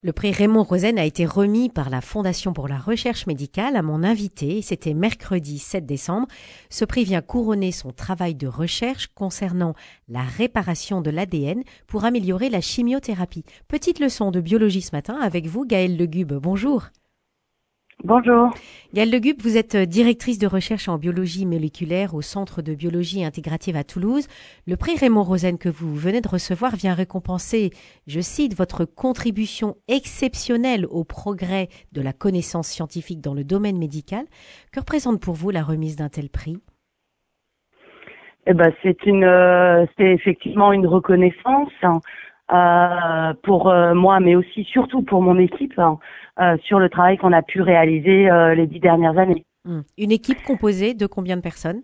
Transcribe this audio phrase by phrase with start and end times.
[0.00, 3.82] Le prix Raymond Rosen a été remis par la Fondation pour la recherche médicale à
[3.82, 4.62] mon invité.
[4.62, 6.28] C'était mercredi 7 décembre.
[6.70, 9.74] Ce prix vient couronner son travail de recherche concernant
[10.06, 13.42] la réparation de l'ADN pour améliorer la chimiothérapie.
[13.66, 16.34] Petite leçon de biologie ce matin avec vous, Gaëlle Legube.
[16.34, 16.90] Bonjour.
[18.04, 18.54] Bonjour.
[18.92, 22.72] Yael Le Gub, vous êtes euh, directrice de recherche en biologie moléculaire au Centre de
[22.72, 24.28] biologie intégrative à Toulouse.
[24.68, 27.70] Le prix Raymond Rosen que vous venez de recevoir vient récompenser,
[28.06, 34.26] je cite, votre contribution exceptionnelle au progrès de la connaissance scientifique dans le domaine médical.
[34.72, 36.62] Que représente pour vous la remise d'un tel prix?
[38.46, 41.72] Eh ben, c'est une, euh, c'est effectivement une reconnaissance.
[41.82, 42.00] Hein.
[42.50, 45.98] Euh, pour euh, moi, mais aussi surtout pour mon équipe hein,
[46.40, 49.44] euh, sur le travail qu'on a pu réaliser les dix dernières années.
[49.64, 49.80] Hmm.
[49.98, 51.82] Une équipe composée de combien de personnes?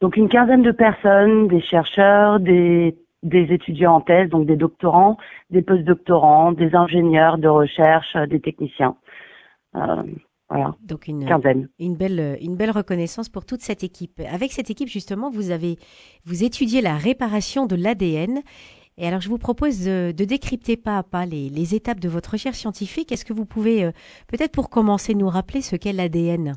[0.00, 5.16] Donc une quinzaine de personnes, des chercheurs, des, des étudiants en thèse, donc des doctorants,
[5.50, 8.96] des postdoctorants, des ingénieurs de recherche, des techniciens.
[9.72, 10.74] Voilà.
[10.82, 11.68] Donc une, quinzaine.
[11.78, 14.20] une belle une belle reconnaissance pour toute cette équipe.
[14.32, 15.76] Avec cette équipe justement, vous avez
[16.24, 18.40] vous étudiez la réparation de l'ADN
[19.00, 22.58] et alors, je vous propose de, décrypter pas à pas les, étapes de votre recherche
[22.58, 23.10] scientifique.
[23.12, 23.92] Est-ce que vous pouvez, euh,
[24.28, 26.54] peut-être pour commencer, nous rappeler ce qu'est l'ADN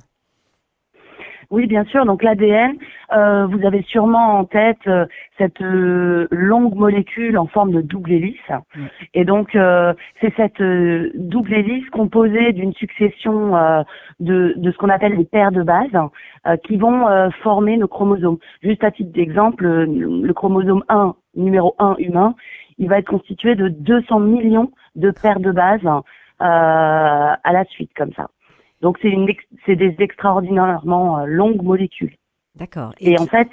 [1.51, 2.05] oui, bien sûr.
[2.05, 2.75] Donc l'ADN,
[3.11, 5.05] euh, vous avez sûrement en tête euh,
[5.37, 8.51] cette longue molécule en forme de double hélice.
[9.13, 9.57] Et donc
[10.21, 13.51] c'est cette double hélice composée d'une succession
[14.19, 15.89] de, de, ce qu'on appelle les paires de bases
[16.65, 18.37] qui vont former nos chromosomes.
[18.61, 22.35] Juste à titre d'exemple, le chromosome 1 numéro 1 humain,
[22.77, 25.95] il va être constitué de 200 millions de paires de bases euh,
[26.41, 28.27] à la suite comme ça.
[28.83, 29.27] Donc c'est une
[29.65, 32.15] c'est des extraordinairement euh, longues molécules.
[32.55, 32.93] D'accord.
[32.99, 33.47] Et, en fait,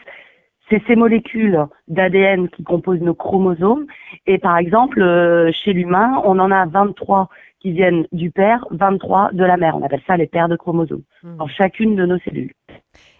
[0.68, 3.86] c'est ces molécules d'ADN qui composent nos chromosomes.
[4.26, 7.28] Et par exemple, euh, chez l'humain, on en a 23
[7.60, 9.76] qui viennent du père, 23 de la mère.
[9.76, 11.36] On appelle ça les paires de chromosomes, mmh.
[11.36, 12.52] dans chacune de nos cellules.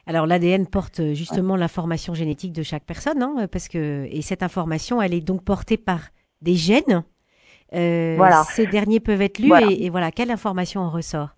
[0.07, 4.43] Alors l'ADN porte euh, justement l'information génétique de chaque personne, hein, parce que et cette
[4.43, 6.01] information, elle est donc portée par
[6.43, 7.05] des gènes.
[7.75, 8.43] Euh, voilà.
[8.45, 11.31] Ces derniers peuvent être lus Et, voilà quelle information en ressort?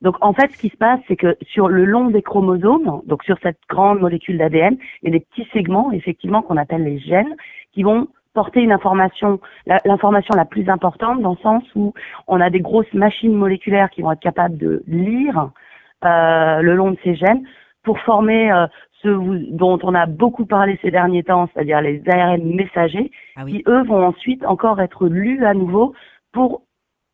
[0.00, 3.24] Donc en fait, ce qui se passe, c'est que sur le long des chromosomes, donc
[3.24, 6.98] sur cette grande molécule d'ADN, il y a des petits segments, effectivement, qu'on appelle les
[6.98, 7.34] gènes,
[7.72, 9.40] qui vont porter une information,
[9.84, 11.92] l'information la, plus importante, dans le sens où
[12.26, 15.50] on a des grosses machines moléculaires qui vont être capables de lire
[16.04, 17.44] euh, le long de ces gènes
[17.82, 18.66] pour former euh,
[19.02, 19.18] ceux
[19.50, 23.82] dont on a beaucoup parlé ces derniers temps, c'est-à-dire les ARN messagers, ah qui eux
[23.84, 25.94] vont ensuite encore être lus à nouveau
[26.32, 26.62] pour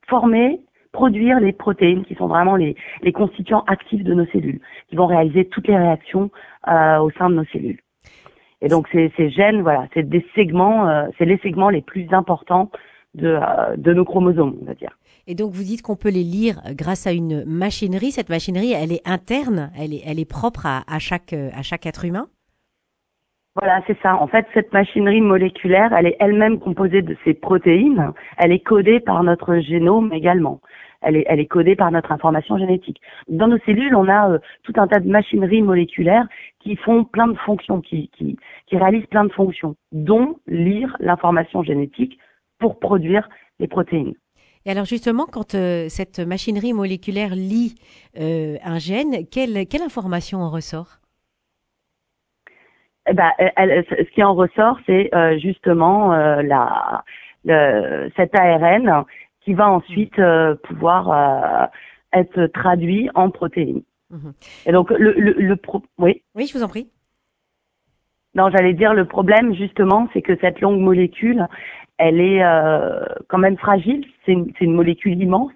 [0.07, 0.61] former,
[0.93, 5.07] produire les protéines qui sont vraiment les, les constituants actifs de nos cellules, qui vont
[5.07, 6.31] réaliser toutes les réactions
[6.69, 7.81] euh, au sein de nos cellules.
[8.61, 12.07] Et donc ces, ces gènes, voilà, c'est des segments, euh, c'est les segments les plus
[12.13, 12.71] importants
[13.15, 14.97] de, euh, de nos chromosomes, on va dire.
[15.27, 18.11] Et donc vous dites qu'on peut les lire grâce à une machinerie.
[18.11, 22.05] Cette machinerie, elle est interne, elle est, elle est propre à, chaque, à chaque être
[22.05, 22.29] humain?
[23.61, 24.15] Voilà, c'est ça.
[24.17, 28.13] En fait, cette machinerie moléculaire, elle est elle-même composée de ces protéines.
[28.37, 30.61] Elle est codée par notre génome également.
[31.01, 33.01] Elle est, codée par notre information génétique.
[33.29, 36.27] Dans nos cellules, on a euh, tout un tas de machineries moléculaires
[36.61, 38.11] qui font plein de fonctions, qui,
[38.71, 42.19] réalisent plein de fonctions, dont lire l'information génétique
[42.59, 43.29] pour produire
[43.61, 44.15] les protéines.
[44.67, 47.77] Et alors justement, quand euh, cette machinerie moléculaire lit
[48.19, 50.99] euh, un gène, quelle information en ressort?
[53.09, 56.11] Eh ben, ce qui en ressort, c'est euh, justement
[56.43, 57.05] la,
[57.45, 59.05] le, cet ARN
[59.41, 60.21] qui va ensuite
[60.65, 61.71] pouvoir
[62.13, 63.83] être traduit en protéines.
[64.11, 64.33] Mhm.
[64.67, 65.83] Et donc le, le, le pro...
[65.99, 66.23] oui.
[66.35, 66.89] Oui, je vous en prie.
[68.35, 71.47] Non, j'allais dire le problème justement, c'est que cette longue molécule,
[71.99, 74.05] elle est euh, quand même fragile.
[74.25, 75.53] C'est une, une, molécule immense,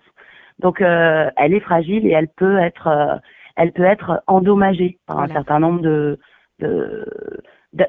[0.59, 3.17] donc euh, elle est fragile et elle peut être, euh,
[3.57, 6.19] elle peut être endommagée par un certain nombre de
[6.63, 7.07] de,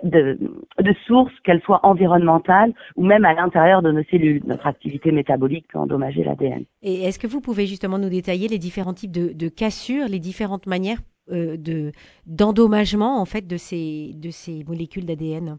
[0.04, 0.38] de,
[0.80, 4.42] de, sources, qu'elles soient environnementales ou même à l'intérieur de nos cellules.
[4.46, 6.66] Notre activité métabolique peut endommager l'ADN.
[6.82, 10.20] Et est-ce que vous pouvez justement nous détailler les différents types de, de cassures, les
[10.20, 11.00] différentes manières
[11.30, 11.94] de
[12.26, 15.58] d'endommagement en fait de ces de ces molécules d'ADN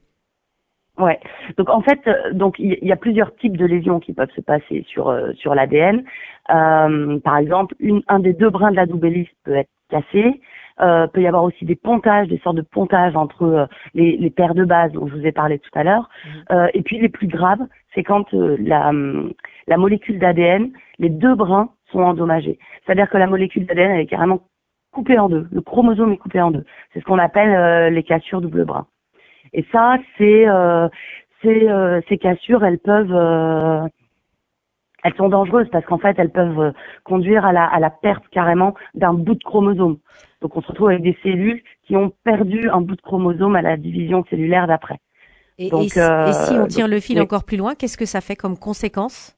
[0.98, 1.18] Ouais.
[1.56, 4.40] Donc en fait, euh, donc il y, a plusieurs types de lésions qui peuvent se
[4.40, 6.04] passer sur euh, sur l'ADN.
[6.50, 10.40] Euh, par exemple, une, un des deux brins de la double hélice peut être cassé.
[10.80, 14.54] Euh, peut y avoir aussi des pontages, des sortes de pontages entre les, les paires
[14.54, 16.08] de bases dont je vous ai parlé tout à l'heure.
[16.50, 16.66] Mmh.
[16.74, 18.90] et puis les plus graves, c'est quand la,
[19.68, 22.58] la molécule d'ADN, les deux brins sont endommagés.
[22.84, 24.40] C'est-à-dire que la molécule d'ADN elle est carrément
[24.92, 25.46] coupée en deux.
[25.52, 26.64] Le chromosome est coupé en deux.
[26.92, 28.88] C'est ce qu'on appelle les cassures double bras.
[29.54, 30.88] Et ça, c'est euh,
[31.46, 33.86] euh, ces cassures, elles peuvent euh,
[35.04, 36.72] elles sont dangereuses parce qu'en fait, elles peuvent euh,
[37.04, 39.98] conduire à la, à la perte carrément d'un bout de chromosome.
[40.40, 43.62] Donc, on se retrouve avec des cellules qui ont perdu un bout de chromosome à
[43.62, 44.98] la division cellulaire d'après.
[45.58, 48.06] Et, et, si, euh, et, si, on tire le fil encore plus loin, qu'est-ce que
[48.06, 49.36] ça fait comme conséquence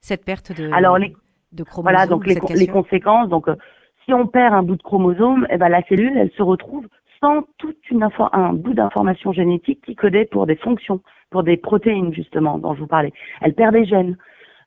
[0.00, 1.14] cette perte de, Alors, les,
[1.52, 3.28] de chromosome Voilà, donc les, les, conséquences.
[3.28, 3.56] Donc, euh,
[4.04, 6.86] si on perd un bout de chromosome, eh ben, la cellule, elle se retrouve
[7.20, 11.00] sans toute une info, un bout d'information génétique qui codait pour des fonctions,
[11.30, 13.12] pour des protéines justement dont je vous parlais.
[13.40, 14.16] Elle perd des gènes.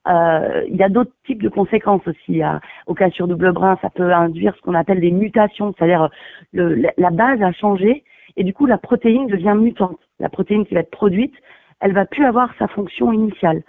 [0.07, 2.41] Euh, il y a d'autres types de conséquences aussi.
[2.41, 6.09] À, au cas sur double brin, ça peut induire ce qu'on appelle des mutations, c'est-à-dire
[6.53, 8.03] le, la base a changé
[8.35, 9.99] et du coup la protéine devient mutante.
[10.19, 11.33] La protéine qui va être produite,
[11.79, 13.63] elle va plus avoir sa fonction initiale.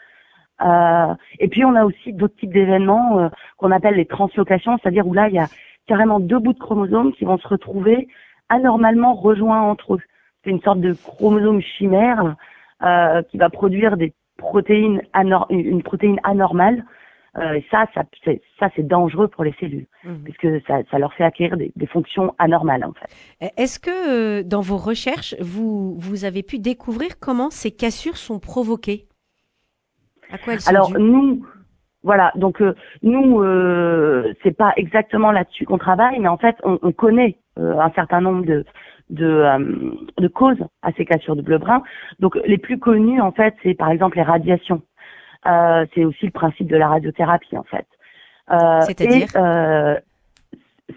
[0.62, 5.06] Euh, et puis on a aussi d'autres types d'événements euh, qu'on appelle les translocations, c'est-à-dire
[5.06, 5.49] où là il y a
[5.87, 8.08] carrément deux bouts de chromosomes qui vont se retrouver
[8.49, 10.00] anormalement rejoints entre eux.
[10.44, 12.37] C'est une sorte de chromosome chimère
[12.82, 14.12] euh, qui va produire des
[14.43, 15.03] protéines
[15.50, 16.85] une protéine anormale.
[17.39, 20.17] Euh, ça, ça c'est, ça c'est dangereux pour les cellules, mmh.
[20.25, 23.53] puisque ça, ça, leur fait acquérir des, des, fonctions anormales en fait.
[23.56, 28.39] Est-ce que euh, dans vos recherches, vous, vous avez pu découvrir comment ces cassures sont
[28.39, 29.06] provoquées?
[30.31, 31.00] À quoi elles sont Alors dues?
[31.00, 31.47] nous,
[32.03, 36.79] voilà, donc euh, nous, euh, c'est pas exactement là-dessus qu'on travaille, mais en fait, on,
[36.83, 38.67] on connaît un certain nombre de,
[39.12, 41.82] de, euh, de, causes à ces cassures de bleu brun.
[42.19, 44.82] Donc, les plus connues, en fait, c'est par exemple les radiations.
[45.47, 47.87] Euh, c'est aussi le principe de la radiothérapie, en fait.
[48.87, 49.29] C'est-à-dire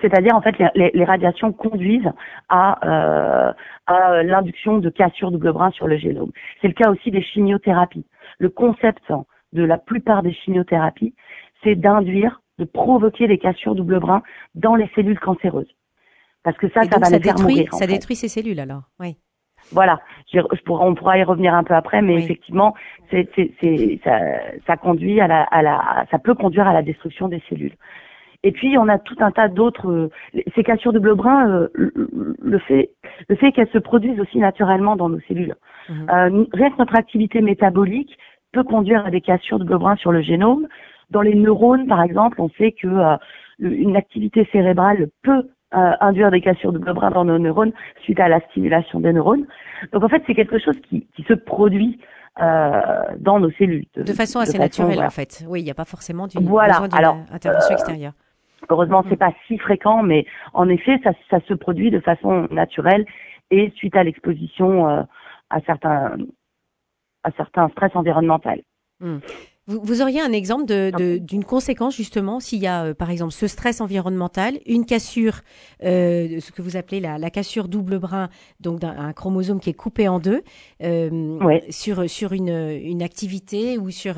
[0.02, 2.12] c'est-à-dire en fait les, les, radiations conduisent
[2.50, 3.54] à,
[3.88, 6.32] à l'induction de cassures de bleu brun sur le génome.
[6.62, 8.06] C'est le cas aussi des chimiothérapies.
[8.40, 9.10] Le concept
[9.54, 11.14] de la plupart des chimiothérapies,
[11.64, 14.22] c'est d'induire, de provoquer des cassures double brun
[14.54, 15.75] dans les cellules cancéreuses.
[16.46, 17.74] Parce que ça, ça va les faire mourir.
[17.74, 19.18] Ça détruit ces cellules alors, oui.
[19.72, 20.00] Voilà,
[20.32, 22.24] je, je pourrais, on pourra y revenir un peu après, mais oui.
[22.24, 22.76] effectivement,
[23.10, 23.28] c'est,
[24.04, 24.20] ça,
[24.68, 27.76] ça conduit à la, à la, ça peut conduire à la destruction des cellules.
[28.44, 29.90] Et puis on a tout un tas d'autres.
[29.90, 30.12] Euh,
[30.54, 32.92] ces cassures de bleu brun, euh, le fait,
[33.28, 35.56] le fait qu'elles se produisent aussi naturellement dans nos cellules.
[35.90, 35.94] Mmh.
[36.12, 38.16] Euh, rien que notre activité métabolique
[38.52, 40.68] peut conduire à des cassures de bleu-brun sur le génome.
[41.10, 43.18] Dans les neurones, par exemple, on sait que euh,
[43.60, 47.74] une activité cérébrale peut euh, induire des cassures de bleu-brun dans nos neurones
[48.04, 49.46] suite à la stimulation des neurones.
[49.92, 52.00] Donc en fait, c'est quelque chose qui, qui se produit
[52.42, 52.82] euh,
[53.18, 53.86] dans nos cellules.
[53.96, 55.08] De, de façon assez de naturelle, voilà.
[55.08, 55.46] en fait.
[55.48, 56.82] Oui, il n'y a pas forcément d'une voilà.
[56.92, 58.14] Alors, intervention euh, extérieure.
[58.70, 59.20] Heureusement, c'est mm.
[59.20, 63.06] pas si fréquent, mais en effet, ça, ça, se produit de façon naturelle
[63.52, 65.04] et suite à l'exposition euh,
[65.50, 66.18] à certains
[67.24, 68.50] à certains stress environnementaux.
[69.00, 69.18] Mmh.
[69.68, 73.48] Vous, vous, auriez un exemple d'une conséquence justement s'il y a euh, par exemple ce
[73.48, 75.42] stress environnemental, une cassure,
[75.84, 78.30] euh, ce que vous appelez la, la cassure double brin,
[78.60, 80.44] donc d'un chromosome qui est coupé en deux,
[80.84, 81.40] euh,
[81.70, 84.18] sur sur une, une activité ou sur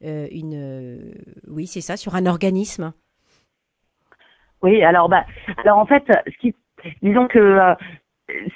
[0.00, 1.12] une,
[1.48, 2.92] oui c'est ça, sur un organisme?
[4.62, 5.24] Oui, alors bah
[5.64, 6.54] alors en fait, ce qui
[7.02, 7.74] disons que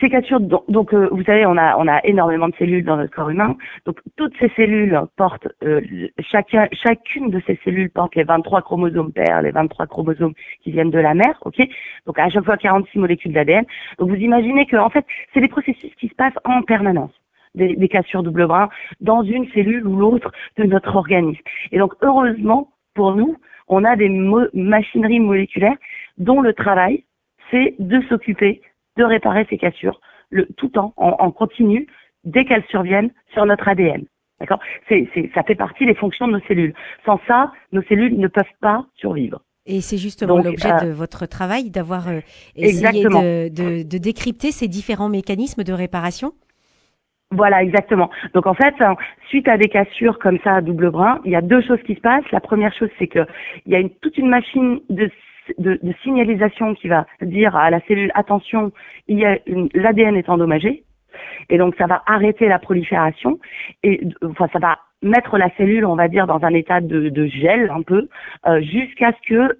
[0.08, 3.56] cassures, donc, euh, vous savez, on a, énormément de cellules dans notre corps humain.
[3.86, 5.80] Donc toutes ces cellules portent, euh,
[6.20, 10.90] chacun, chacune de ces cellules porte les 23 chromosomes pères, les 23 chromosomes qui viennent
[10.90, 11.60] de la mère, ok?
[12.06, 13.64] Donc à chaque fois 46 molécules d'ADN.
[13.98, 15.04] Donc vous imaginez que en fait,
[15.34, 17.12] c'est des processus qui se passent en permanence.
[17.54, 18.68] Des, des cassures double brin
[19.00, 21.40] dans une cellule ou l'autre de notre organisme.
[21.72, 23.36] Et donc heureusement pour nous,
[23.68, 24.08] on a des
[24.54, 25.76] machineries moléculaires
[26.18, 27.04] dont le travail,
[27.50, 28.60] c'est de s'occuper
[28.98, 30.00] de réparer ces cassures
[30.30, 31.86] le, tout en, en, en continu
[32.24, 34.04] dès qu'elles surviennent sur notre ADN.
[34.40, 34.60] D'accord?
[34.88, 36.74] C'est, c'est, Ça fait partie des fonctions de nos cellules.
[37.04, 39.40] Sans ça, nos cellules ne peuvent pas survivre.
[39.66, 42.20] Et c'est justement l'objet euh, de votre travail, d'avoir euh,
[42.56, 46.32] essayé de, de, de, décrypter ces différents mécanismes de réparation?
[47.30, 48.08] Voilà, exactement.
[48.32, 48.74] Donc en fait,
[49.28, 51.94] suite à des cassures comme ça à double brin, il y a deux choses qui
[51.96, 52.30] se passent.
[52.32, 53.26] La première chose, c'est que
[53.66, 55.10] il y a une, toute une machine de
[55.58, 58.72] de, signalisation qui va dire à la cellule attention,
[59.08, 60.84] l'ADN est endommagé,
[61.48, 63.38] et donc ça va arrêter la prolifération
[63.82, 67.70] et enfin ça va mettre la cellule, on va dire, dans un état de, gel
[67.70, 68.08] un peu,
[68.46, 69.58] euh, jusqu'à ce que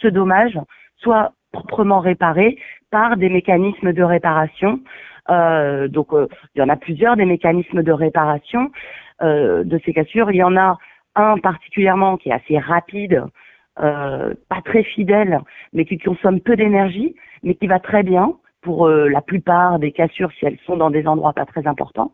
[0.00, 0.58] ce, dommage
[0.98, 2.58] soit proprement réparé
[2.90, 4.80] par des mécanismes de réparation.
[5.28, 8.70] Euh, donc euh, il y en a plusieurs des mécanismes de réparation
[9.22, 10.30] de ces cassures.
[10.30, 10.76] Il y en a
[11.14, 13.24] un particulièrement qui est assez rapide,
[13.80, 15.40] euh, pas très fidèle,
[15.72, 19.92] mais qui consomme peu d'énergie, mais qui va très bien pour euh, la plupart des
[19.92, 22.12] cassures si elles sont dans des endroits pas très importants.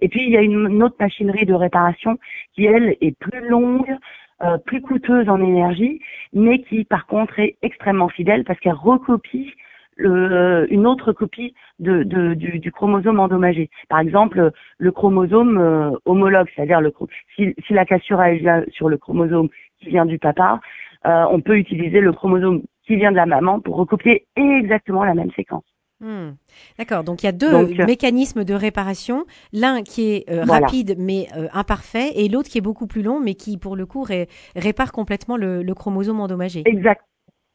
[0.00, 2.18] Et puis il y a une, autre machinerie de réparation
[2.54, 3.96] qui elle est plus longue,
[4.42, 6.00] euh, plus coûteuse en énergie,
[6.32, 9.52] mais qui par contre est extrêmement fidèle parce qu'elle recopie
[10.00, 13.70] une autre copie de, du, chromosome endommagé.
[13.88, 16.92] Par exemple, le chromosome euh, homologue, c'est-à-dire le
[17.34, 19.48] si, si la cassure est sur le chromosome
[19.80, 20.60] qui vient du papa,
[21.06, 25.14] euh, on peut utiliser le chromosome qui vient de la maman pour recopier exactement la
[25.14, 25.64] même séquence.
[26.00, 26.30] Hmm.
[26.78, 31.26] D'accord, donc il y a deux euh, mécanismes de réparation, l'un qui est rapide mais
[31.52, 34.06] imparfait et l'autre qui est beaucoup plus long mais qui pour le coup
[34.54, 36.62] répare complètement le, le chromosome endommagé.
[36.66, 37.02] Exact,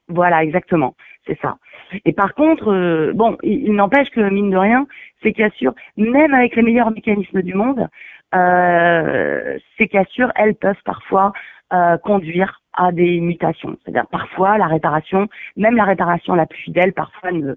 [0.10, 0.96] voilà, exactement,
[1.26, 1.58] c'est ça.
[2.06, 4.86] Et par contre, euh, bon, il, n'empêche que mine de rien,
[5.22, 7.88] ces cassures, même avec les meilleurs mécanismes du monde,
[8.36, 11.32] euh, ces cassures, elles peuvent parfois
[11.72, 13.78] euh, conduire à des mutations.
[13.84, 15.28] C'est-à-dire parfois la réparation,
[15.58, 17.56] même la réparation la plus fidèle, parfois ne,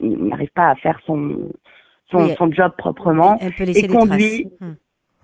[0.00, 1.50] n'arrive pas à faire son
[2.10, 4.46] son, job proprement elle, peut laisser et conduit.
[4.60, 4.72] Hmm.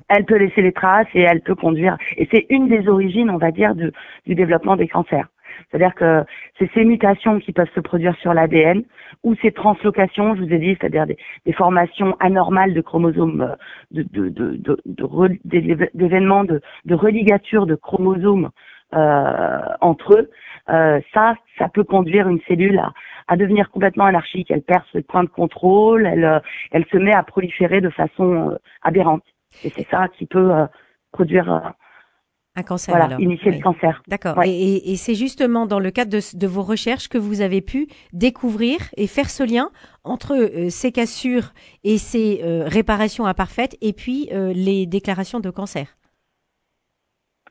[0.08, 1.98] Elle peut laisser les traces et elle peut conduire.
[2.16, 3.92] Et c'est une des origines, on va dire, du
[4.34, 5.28] développement des cancers.
[5.70, 6.24] C'est-à-dire que
[6.58, 8.82] c'est ces mutations qui peuvent se produire sur l'ADN
[9.22, 11.18] ou ces translocations, je vous ai dit, c'est-à-dire des,
[11.52, 13.54] formations anormales de chromosomes,
[13.96, 18.50] euh, d'événements de, de, religature de chromosomes
[18.92, 20.30] entre eux.
[20.70, 22.80] Euh, ça, ça peut conduire une cellule
[23.26, 24.50] à, devenir complètement anarchique.
[24.50, 26.42] Elle perd ce point de contrôle, elle,
[26.72, 29.24] elle se met à proliférer de façon aberrante.
[29.64, 30.50] Et c'est ça qui peut
[31.12, 31.74] produire
[32.58, 34.02] un cancer, voilà, initier le cancer.
[34.08, 34.42] D'accord.
[34.44, 39.06] Et, c'est justement dans le cadre de, vos recherches que vous avez pu découvrir et
[39.06, 39.70] faire ce lien
[40.02, 41.52] entre euh, ces cassures
[41.84, 45.97] et ces euh, réparations imparfaites et puis euh, les déclarations de cancer.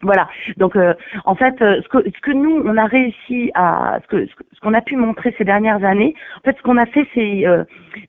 [0.01, 0.27] Voilà.
[0.57, 0.77] Donc,
[1.25, 4.73] en fait, ce que, ce que nous on a réussi à, ce que ce qu'on
[4.73, 7.45] a pu montrer ces dernières années, en fait, ce qu'on a fait, c'est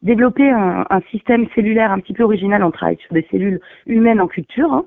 [0.02, 2.62] développer un, système cellulaire un petit peu original.
[2.62, 4.72] On travaille sur des cellules humaines en culture.
[4.72, 4.84] Hein,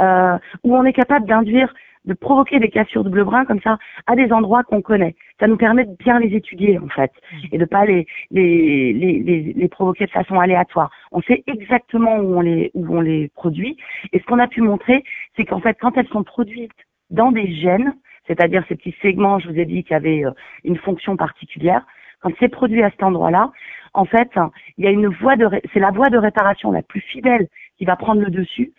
[0.00, 1.72] euh, où on est capable d'induire,
[2.06, 5.14] de provoquer des cassures de bleu brun comme ça à des endroits qu'on connaît.
[5.40, 7.36] Ça nous permet de bien les étudier en fait mmh.
[7.52, 10.90] et de pas les les, les, les, provoquer de façon aléatoire.
[11.12, 13.76] On sait exactement où on les où on les produit
[14.12, 15.04] et ce qu'on a pu montrer,
[15.36, 16.72] c'est qu'en fait quand elles sont produites
[17.10, 17.94] dans des gènes,
[18.26, 20.32] c'est-à-dire ces petits segments, je vous ai dit, qui avaient euh,
[20.64, 21.86] une fonction particulière,
[22.20, 23.52] quand c'est produit à cet endroit-là,
[23.94, 24.30] en fait,
[24.76, 27.48] il y a une voie de, c'est la voie de réparation la plus fidèle
[27.78, 28.72] qui va prendre le dessus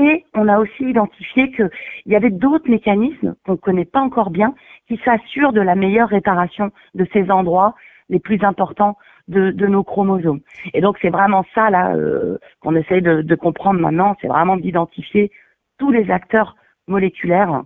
[0.00, 1.70] et on a aussi identifié qu'il
[2.06, 4.54] y avait d'autres mécanismes qu'on ne connaît pas encore bien
[4.88, 7.74] qui s'assurent de la meilleure réparation de ces endroits
[8.08, 8.96] les plus importants
[9.28, 10.40] de, nos chromosomes.
[10.72, 15.30] Et donc c'est vraiment ça là euh, qu'on essaye de, comprendre maintenant, c'est vraiment d'identifier
[15.78, 16.56] tous les acteurs
[16.88, 17.62] moléculaires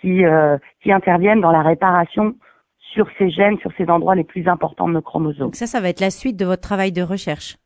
[0.00, 2.36] qui, euh, qui interviennent dans la réparation
[2.92, 5.54] sur ces gènes, sur ces endroits les plus importants de nos chromosomes.
[5.54, 7.56] Ça, ça va être la suite de votre travail de recherche.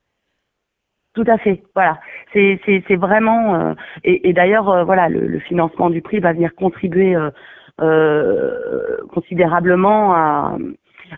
[1.14, 2.00] Tout à fait, voilà.
[2.33, 6.54] C'est vraiment euh, et, et d'ailleurs euh, voilà le, le, financement du prix va venir
[6.56, 7.30] contribuer euh,
[7.80, 10.59] euh considérablement à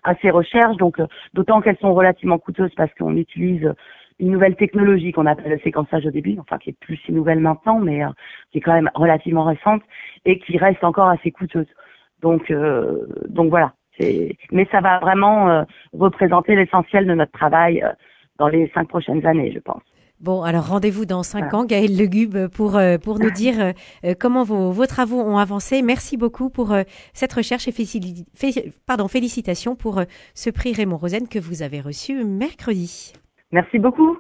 [0.04, 0.76] à ces recherches.
[0.76, 1.00] Donc
[1.32, 3.72] d'autant qu'elles sont relativement coûteuses parce qu'on utilise
[4.18, 7.40] une nouvelle technologie qu'on appelle le séquençage au début, enfin qui est plus si nouvelle
[7.40, 8.02] maintenant, mais
[8.52, 9.82] qui est quand même relativement récente
[10.26, 11.68] et qui reste encore assez coûteuse.
[12.20, 12.52] Donc
[13.28, 13.72] donc voilà.
[14.52, 17.82] Mais ça va vraiment représenter l'essentiel de notre travail
[18.38, 19.82] dans les cinq prochaines années, je pense.
[20.18, 23.72] Bon, alors rendez-vous dans cinq ans, Gaël Legube, pour, euh, pour nous dire euh,
[24.04, 25.82] euh, comment vos, vos, travaux ont avancé.
[25.82, 26.74] Merci beaucoup pour
[27.12, 27.74] cette recherche et
[28.86, 30.00] pardon, félicitations pour
[30.34, 33.12] ce prix Raymond Rosen que vous avez reçu mercredi.
[33.52, 34.16] Merci beaucoup.